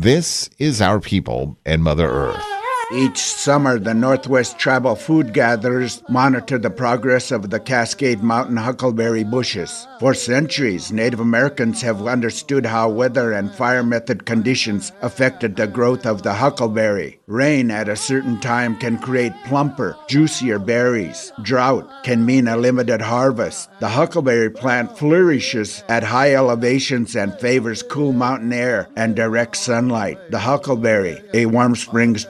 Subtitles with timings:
[0.00, 2.59] This is our people and Mother Earth.
[2.92, 9.22] Each summer, the Northwest Tribal Food Gatherers monitor the progress of the Cascade Mountain huckleberry
[9.22, 9.86] bushes.
[10.00, 16.04] For centuries, Native Americans have understood how weather and fire method conditions affected the growth
[16.04, 17.20] of the huckleberry.
[17.28, 21.32] Rain at a certain time can create plumper, juicier berries.
[21.42, 23.70] Drought can mean a limited harvest.
[23.78, 30.18] The huckleberry plant flourishes at high elevations and favors cool mountain air and direct sunlight.
[30.32, 32.24] The huckleberry, a Warm Springs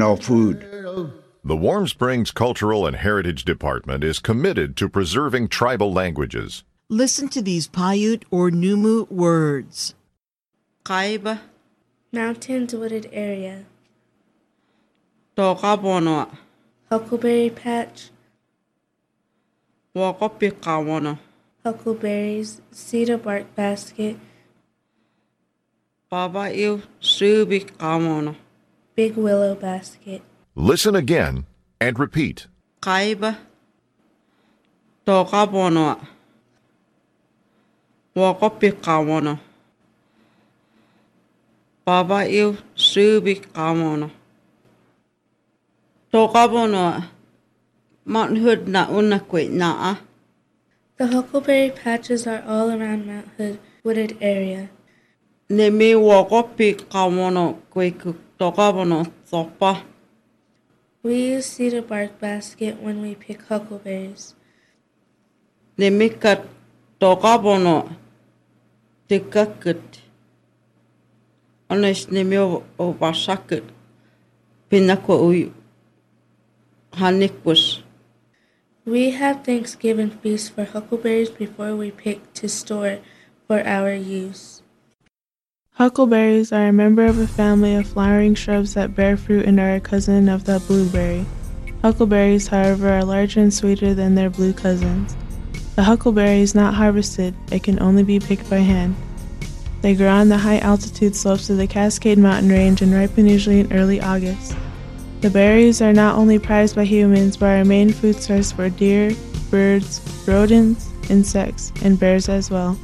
[0.00, 1.12] traditional food.
[1.44, 6.64] The Warm Springs Cultural and Heritage Department is committed to preserving tribal languages.
[6.88, 9.94] Listen to these Paiute or Numu words.
[10.84, 11.40] Kaiba,
[12.12, 13.64] Mountains wooded area.
[15.36, 16.28] Tokapono,
[16.90, 18.10] Huckleberry patch.
[19.94, 21.18] Wakopikawono,
[21.64, 22.60] Huckleberries.
[22.70, 24.16] Cedar bark basket.
[26.10, 28.34] Baba iu subikawono,
[29.00, 30.20] Big willow basket.
[30.54, 31.46] Listen again
[31.80, 32.48] and repeat.
[32.82, 33.38] Kaiba,
[35.06, 36.06] Tokapono,
[38.14, 39.38] Wakopikawono,
[41.86, 44.10] Baba iu subikawono.
[46.12, 47.04] Tokapono,
[48.04, 49.96] Mount Hood na unakwit naa.
[50.98, 54.68] The huckleberry patches are all around Mount Hood wooded area.
[55.48, 57.54] Ne me wakopikawono
[58.40, 59.84] tokapono sopa.
[61.02, 64.34] We use cedar bark basket when we pick huckleberries.
[65.76, 66.42] Ne mika
[66.98, 67.92] tokapono
[69.08, 70.00] te kakit.
[71.68, 72.64] Anes ne me o
[73.00, 73.64] wasakit.
[74.70, 75.52] Pinako ui
[76.92, 77.82] hanikwas.
[78.86, 82.98] We have Thanksgiving feast for huckleberries before we pick to store
[83.46, 84.62] for our use.
[85.80, 89.76] Huckleberries are a member of a family of flowering shrubs that bear fruit and are
[89.76, 91.24] a cousin of the blueberry.
[91.80, 95.16] Huckleberries, however, are larger and sweeter than their blue cousins.
[95.76, 98.94] The huckleberry is not harvested, it can only be picked by hand.
[99.80, 103.60] They grow on the high altitude slopes of the Cascade Mountain Range and ripen usually
[103.60, 104.54] in early August.
[105.22, 108.68] The berries are not only prized by humans but are a main food source for
[108.68, 109.12] deer,
[109.50, 112.78] birds, rodents, insects, and bears as well.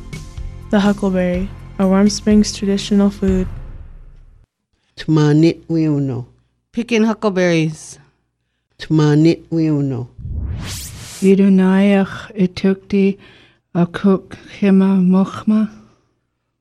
[0.71, 3.47] The huckleberry, a Warm Springs traditional food.
[4.97, 6.27] Tmanit wiuno.
[6.73, 7.99] Picking huckleberries.
[8.79, 10.09] Tmanit wiuno.
[11.21, 13.19] Idunayach itukti
[13.75, 15.69] akuk hima mochma.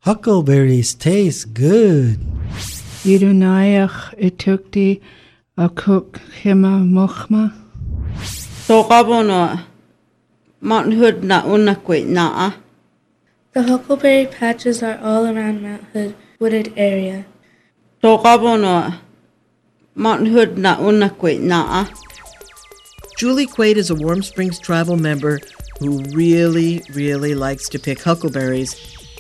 [0.01, 2.19] Huckleberries taste good.
[3.05, 5.01] Idunayach itukti
[5.57, 7.53] akuk hima mochma.
[8.67, 9.59] Tokapono
[10.61, 12.47] Mount Hood na unakwit naa.
[12.47, 12.64] Ah?
[13.55, 17.25] The huckleberry patches are all around Mount Hood wooded area.
[18.03, 18.99] Tokapono
[19.95, 21.85] Mount Hood na unakwit naa.
[23.17, 25.39] Julie Quaid is a Warm Springs tribal member
[25.79, 28.75] who really, really likes to pick huckleberries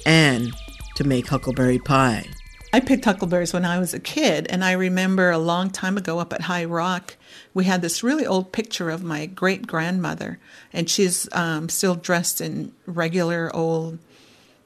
[0.05, 0.53] and
[0.97, 2.25] to make huckleberry pie.
[2.73, 6.19] I picked huckleberries when I was a kid, and I remember a long time ago
[6.19, 7.15] up at High Rock,
[7.53, 10.39] we had this really old picture of my great grandmother,
[10.73, 13.97] and she's um, still dressed in regular old.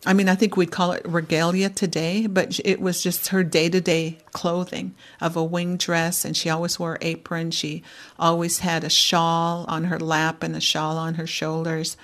[0.06, 3.68] I mean, I think we'd call it regalia today, but it was just her day
[3.70, 7.52] to day clothing of a wing dress, and she always wore apron.
[7.52, 7.84] She
[8.18, 11.98] always had a shawl on her lap and a shawl on her shoulders,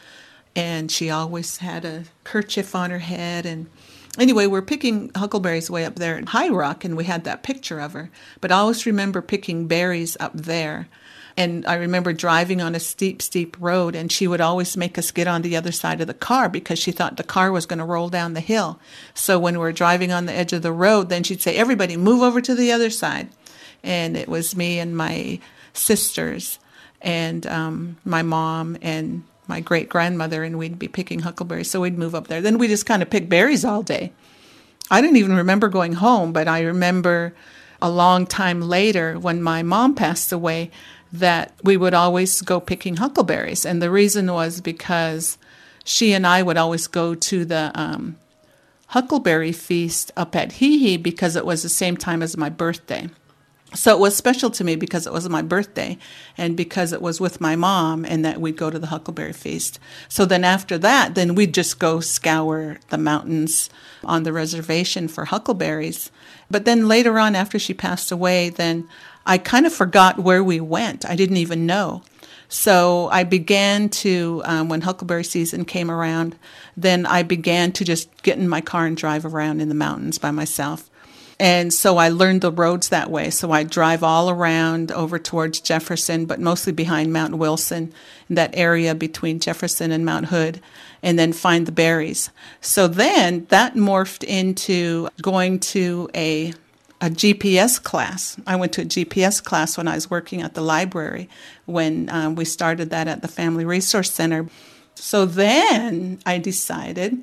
[0.57, 3.45] and she always had a kerchief on her head.
[3.45, 3.67] And
[4.19, 7.79] anyway, we're picking huckleberries way up there in High Rock, and we had that picture
[7.79, 8.11] of her.
[8.41, 10.89] But I always remember picking berries up there.
[11.37, 15.11] And I remember driving on a steep, steep road, and she would always make us
[15.11, 17.79] get on the other side of the car because she thought the car was going
[17.79, 18.79] to roll down the hill.
[19.13, 21.97] So when we were driving on the edge of the road, then she'd say, Everybody,
[21.97, 23.29] move over to the other side.
[23.83, 25.39] And it was me and my
[25.73, 26.57] sisters
[27.01, 31.69] and um, my mom and my great grandmother, and we'd be picking huckleberries.
[31.69, 32.41] So we'd move up there.
[32.41, 34.11] Then we just kind of pick berries all day.
[34.89, 37.33] I didn't even remember going home, but I remember
[37.81, 40.71] a long time later when my mom passed away
[41.19, 43.65] that we would always go picking huckleberries.
[43.65, 45.37] And the reason was because
[45.83, 48.17] she and I would always go to the um,
[48.87, 53.09] huckleberry feast up at Hee Hee because it was the same time as my birthday.
[53.75, 55.97] So it was special to me because it was my birthday
[56.37, 59.79] and because it was with my mom and that we'd go to the Huckleberry Feast.
[60.07, 63.69] So then after that, then we'd just go scour the mountains
[64.03, 66.09] on the reservation for huckleberries.
[66.49, 68.87] But then later on, after she passed away, then
[69.25, 71.05] I kind of forgot where we went.
[71.05, 72.03] I didn't even know.
[72.47, 76.37] So I began to, um, when huckleberry season came around,
[76.77, 80.19] then I began to just get in my car and drive around in the mountains
[80.19, 80.89] by myself.
[81.39, 83.29] And so I learned the roads that way.
[83.29, 87.91] So I drive all around over towards Jefferson, but mostly behind Mount Wilson,
[88.29, 90.61] that area between Jefferson and Mount Hood,
[91.03, 92.29] and then find the berries.
[92.61, 96.53] So then that morphed into going to a
[97.01, 98.37] a GPS class.
[98.47, 101.29] I went to a GPS class when I was working at the library
[101.65, 104.47] when um, we started that at the Family Resource Center.
[104.95, 107.17] So then I decided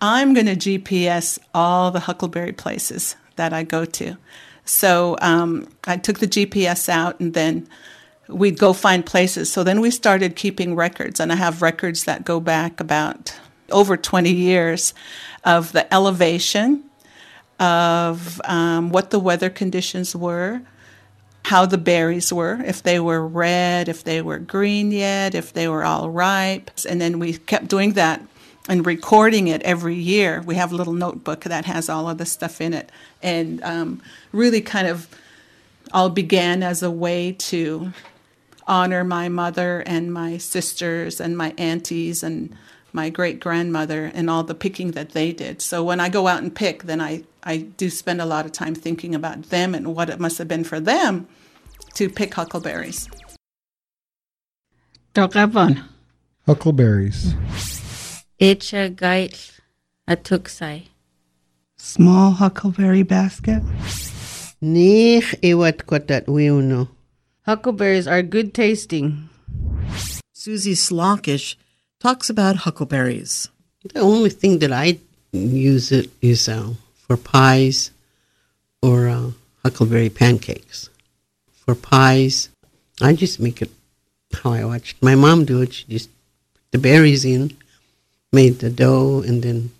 [0.00, 4.16] I'm going to GPS all the Huckleberry places that I go to.
[4.64, 7.68] So um, I took the GPS out and then
[8.28, 9.52] we'd go find places.
[9.52, 13.38] So then we started keeping records, and I have records that go back about
[13.70, 14.94] over 20 years
[15.44, 16.84] of the elevation,
[17.60, 20.62] of um, what the weather conditions were,
[21.44, 25.68] how the berries were, if they were red, if they were green yet, if they
[25.68, 26.70] were all ripe.
[26.88, 28.22] And then we kept doing that
[28.68, 30.42] and recording it every year.
[30.42, 32.90] We have a little notebook that has all of the stuff in it.
[33.22, 34.02] And um,
[34.32, 35.08] really kind of
[35.92, 37.92] all began as a way to
[38.66, 42.56] honor my mother and my sisters and my aunties and
[42.92, 45.60] my great grandmother and all the picking that they did.
[45.60, 48.52] So when I go out and pick, then I, I do spend a lot of
[48.52, 51.26] time thinking about them and what it must have been for them
[51.94, 53.08] to pick huckleberries.
[56.46, 57.34] Huckleberries.
[58.40, 59.60] Echa gait
[60.08, 60.88] atuksai.
[61.76, 63.62] Small huckleberry basket.
[64.60, 66.88] Nich iwat kwatat wiuno.
[67.46, 69.28] Huckleberries are good tasting.
[70.32, 71.54] Susie Slonkish
[72.00, 73.48] talks about huckleberries.
[73.84, 74.98] The only thing that I
[75.30, 76.74] use it is uh,
[77.06, 77.92] for pies
[78.82, 79.30] or uh,
[79.62, 80.90] huckleberry pancakes.
[81.52, 82.48] For pies,
[83.00, 83.70] I just make it
[84.42, 85.72] how I watched my mom do it.
[85.72, 86.10] She just
[86.54, 87.56] put the berries in,
[88.34, 89.70] made the dough, and then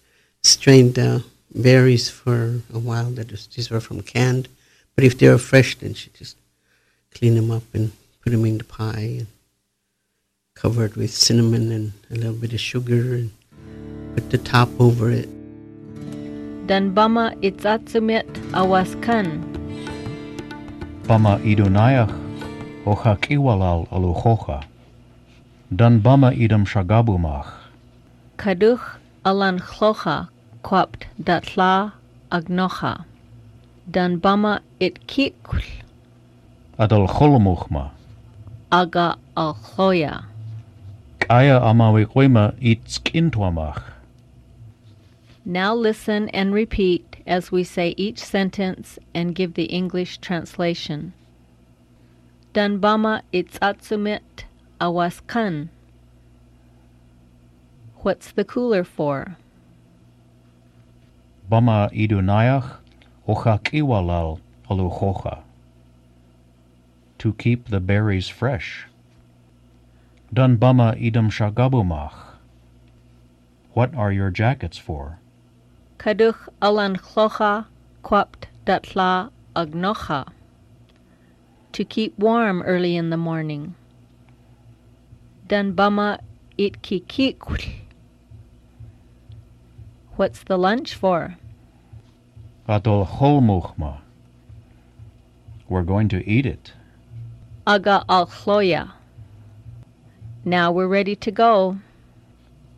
[0.42, 1.24] strained the
[1.54, 3.10] berries for a while.
[3.10, 4.48] That was, these were from canned,
[4.94, 6.36] but if they were fresh, then she just
[7.14, 7.92] clean them up and
[8.22, 9.26] put them in the pie and
[10.54, 13.30] cover it with cinnamon and a little bit of sugar and
[14.14, 15.28] put the top over it.
[16.66, 18.24] Dan bama itzatsumit
[18.54, 19.42] awaskan.
[21.04, 22.14] Bama idunayach
[22.86, 24.64] ocha kiwalal aluchocha.
[25.74, 27.63] Dan bama idam shagabumach.
[28.44, 30.28] Kaduch alan chlocha
[30.62, 31.94] quapt datla
[32.30, 33.06] agnocha.
[33.90, 35.06] Dan bama it
[36.76, 37.90] cholomuchma.
[38.70, 40.26] aga alchoya.
[41.20, 43.82] Kaya amawikwema itskintwamach.
[45.46, 51.14] Now listen and repeat as we say each sentence and give the English translation.
[52.52, 54.44] Danbama itzatsumit
[54.78, 55.70] awaskan.
[58.04, 59.38] What's the cooler for?
[61.50, 62.84] Bama idunayach
[63.26, 65.38] ocha kiwalal aluchocha.
[67.16, 68.84] To keep the berries fresh.
[70.30, 72.12] Dan bama idam shagabumach.
[73.72, 75.18] What are your jackets for?
[75.96, 77.64] Kaduch alan chlocha
[78.02, 80.28] quapt datla agnocha.
[81.72, 83.74] To keep warm early in the morning.
[85.48, 86.20] Dan bama
[86.58, 87.83] it kikikul.
[90.16, 91.36] What's the lunch for?
[92.68, 93.98] Adol cholmuchma.
[95.68, 96.72] We're going to eat it.
[97.66, 98.92] Aga al chloya.
[100.44, 101.78] Now we're ready to go.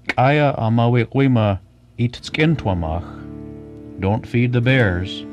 [0.08, 1.58] Kaya amawikwima
[1.98, 3.04] itskintwamach.
[4.00, 5.24] Don't feed the bears.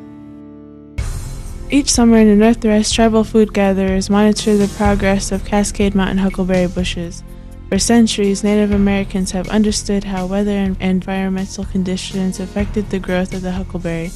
[1.70, 6.68] Each summer in the Northwest, tribal food gatherers monitor the progress of Cascade Mountain huckleberry
[6.68, 7.24] bushes.
[7.70, 13.42] For centuries, Native Americans have understood how weather and environmental conditions affected the growth of
[13.42, 14.12] the huckleberry.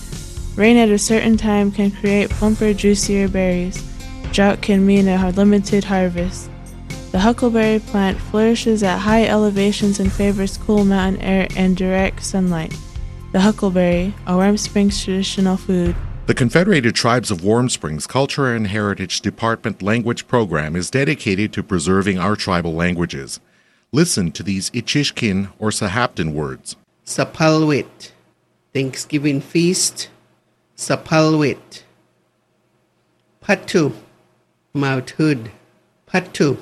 [0.55, 3.83] Rain at a certain time can create plumper, juicier berries.
[4.31, 6.49] Drought can mean a limited harvest.
[7.11, 12.75] The huckleberry plant flourishes at high elevations and favors cool mountain air and direct sunlight.
[13.31, 15.95] The huckleberry, a Warm Springs traditional food,
[16.27, 21.63] The Confederated Tribes of Warm Springs Culture and Heritage Department language program is dedicated to
[21.63, 23.39] preserving our tribal languages.
[23.93, 26.75] Listen to these Ichishkin or Sahaptin words.
[27.05, 28.11] Sapalwit.
[28.73, 30.09] Thanksgiving feast.
[30.75, 31.83] Sapalwit.
[33.41, 33.93] Patu.
[34.73, 35.49] Mount Hood.
[36.11, 36.57] Patu.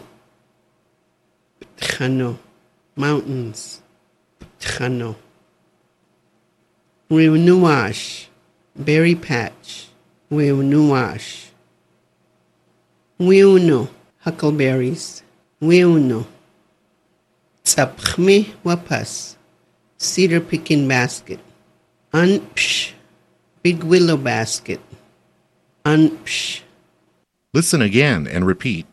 [1.77, 2.37] Tchano.
[2.95, 3.81] Mountains.
[4.59, 5.15] Tchano.
[7.09, 8.27] Riwnuash.
[8.75, 9.87] Berry patch.
[10.31, 11.47] Riwnuash.
[13.19, 13.89] Wiuno.
[14.19, 15.23] Huckleberries.
[15.61, 16.25] Wiuno.
[17.63, 19.35] Tsapchmi wapas.
[19.97, 21.39] Cedar picking basket.
[22.13, 22.95] Unpsh.
[23.65, 24.79] big willow basket,
[25.83, 26.61] anpsh,
[27.51, 28.85] Listen again and repeat.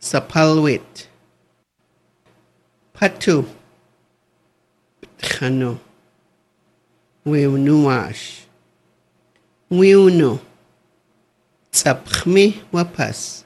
[0.00, 1.08] sapalwit,
[2.94, 3.44] patu,
[5.18, 5.80] tchano,
[7.26, 8.42] wiunuash,
[9.70, 10.40] wiuno,
[11.70, 13.44] tsapchmi wapas.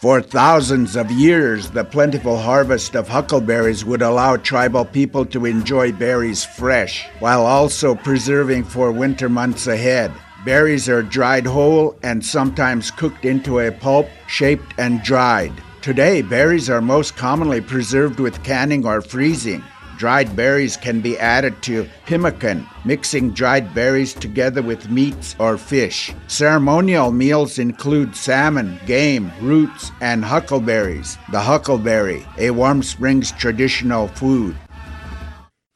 [0.00, 5.92] For thousands of years, the plentiful harvest of huckleberries would allow tribal people to enjoy
[5.92, 10.12] berries fresh, while also preserving for winter months ahead.
[10.44, 15.52] Berries are dried whole and sometimes cooked into a pulp, shaped and dried.
[15.80, 19.64] Today, berries are most commonly preserved with canning or freezing.
[19.96, 26.12] Dried berries can be added to pemmican, mixing dried berries together with meats or fish.
[26.26, 31.16] Ceremonial meals include salmon, game, roots, and huckleberries.
[31.30, 34.56] The huckleberry, a Warm Springs traditional food.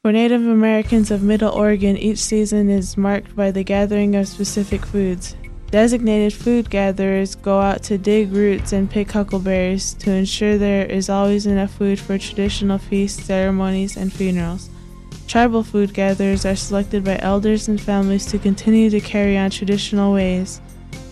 [0.01, 4.85] For Native Americans of Middle Oregon, each season is marked by the gathering of specific
[4.85, 5.35] foods.
[5.71, 11.09] Designated food gatherers go out to dig roots and pick huckleberries to ensure there is
[11.09, 14.71] always enough food for traditional feasts, ceremonies, and funerals.
[15.27, 20.11] Tribal food gatherers are selected by elders and families to continue to carry on traditional
[20.11, 20.59] ways.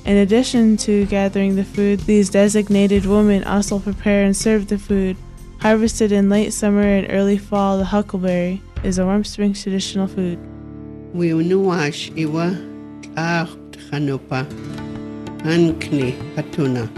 [0.05, 5.17] In addition to gathering the food, these designated women also prepare and serve the food.
[5.59, 10.39] Harvested in late summer and early fall, the huckleberry is a Warm Springs traditional food.
[11.13, 12.57] Wiunuash iwa
[13.17, 13.47] ah,
[13.89, 14.45] chanupa
[15.43, 16.89] ankni patuna.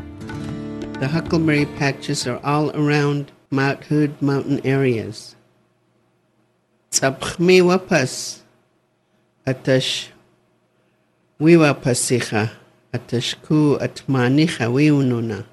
[0.99, 5.35] The huckleberry patches are all around Mount Hood mountain areas.
[6.91, 8.39] Tsapchmi wapas
[9.45, 10.07] atash
[11.39, 12.51] wiwa pasicha
[12.93, 15.45] atashku atmanicha wiununa.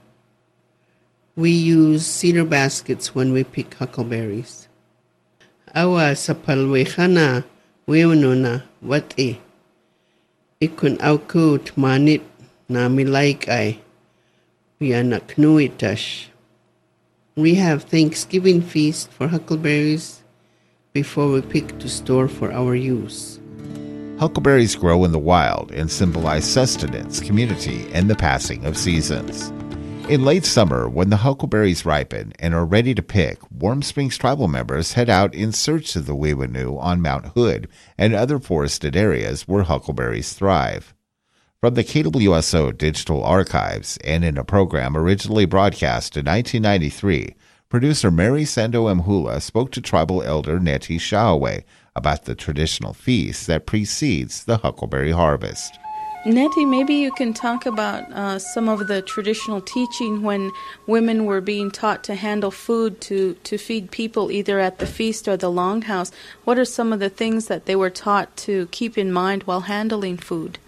[1.36, 4.68] We use cedar baskets when we pick huckleberries.
[5.74, 7.44] Awa sapalwechana
[7.86, 9.38] wiununa wati.
[10.60, 12.22] Ikun auku tmanit
[12.68, 13.78] na milaikai.
[14.80, 16.28] Vianaknuitash.
[17.36, 20.22] We have Thanksgiving feast for huckleberries
[20.94, 23.38] before we pick to store for our use.
[24.18, 29.52] Huckleberries grow in the wild and symbolize sustenance, community, and the passing of seasons.
[30.08, 34.46] In late summer, when the huckleberries ripen and are ready to pick, Warm Springs tribal
[34.46, 37.66] members head out in search of the Wewanu on Mount Hood
[37.98, 40.94] and other forested areas where huckleberries thrive.
[41.60, 47.34] From the KWSO Digital Archives and in a program originally broadcast in 1993,
[47.68, 51.64] producer Mary Sando Mhula spoke to tribal elder Nettie Shawaway
[51.96, 55.80] about the traditional feast that precedes the huckleberry harvest.
[56.26, 60.50] Nettie, maybe you can talk about uh, some of the traditional teaching when
[60.84, 65.28] women were being taught to handle food to, to feed people either at the feast
[65.28, 66.10] or the longhouse.
[66.42, 69.60] What are some of the things that they were taught to keep in mind while
[69.60, 70.58] handling food?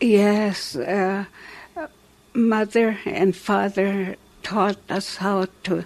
[0.00, 1.24] Yes, uh,
[2.32, 4.14] mother and father
[4.44, 5.84] taught us how to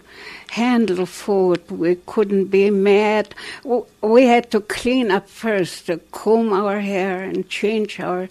[0.50, 1.71] handle food.
[1.71, 3.35] We couldn't be mad.
[4.02, 8.28] We had to clean up first, to comb our hair and change our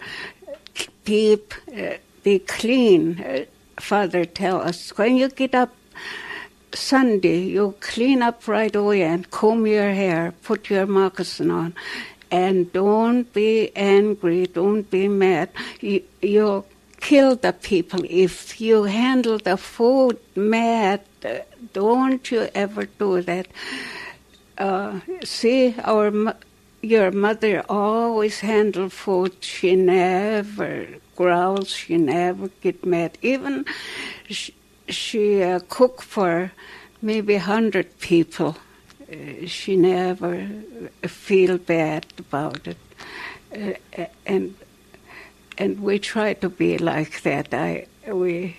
[1.06, 3.20] peep, uh, be clean.
[3.20, 3.44] Uh,
[3.80, 5.74] father tell us when you get up
[6.74, 11.74] Sunday, you clean up right away and comb your hair, put your moccasin on,
[12.30, 15.48] and don't be angry, don't be mad.
[15.80, 16.64] You, you
[17.00, 21.00] kill the people if you handle the food mad.
[21.72, 23.46] Don't you ever do that.
[24.58, 26.10] Uh, see, our
[26.86, 29.32] your mother always handled food.
[29.40, 31.70] She never growls.
[31.70, 33.18] She never get mad.
[33.22, 33.64] Even
[34.28, 34.54] she,
[34.88, 36.52] she uh, cooked for
[37.02, 38.56] maybe hundred people.
[39.10, 40.48] Uh, she never
[41.02, 42.78] feel bad about it,
[43.98, 44.54] uh, and
[45.58, 47.54] and we try to be like that.
[47.54, 48.56] I we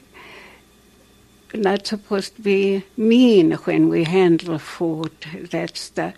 [1.53, 5.11] not supposed to be mean when we handle food.
[5.51, 6.13] That's the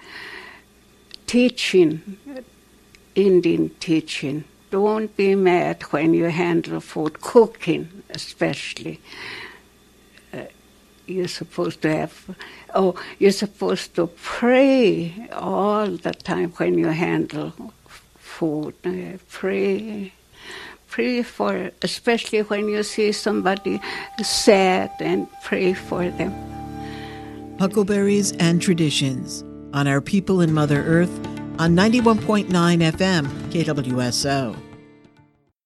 [1.29, 2.17] teaching,
[3.13, 4.43] Indian teaching.
[4.71, 8.99] Don't be mad when you handle food, cooking especially.
[10.33, 10.45] Uh,
[11.05, 12.35] you're supposed to have,
[12.73, 17.53] oh, you're supposed to pray all the time when you handle
[18.17, 18.73] food.
[18.83, 20.11] Uh, pray,
[20.87, 23.79] pray for, especially when you see somebody
[24.23, 26.33] sad, and pray for them.
[27.59, 31.13] Huckleberries and Traditions on Our People in Mother Earth
[31.59, 34.68] on 91.9 FM, KWSO.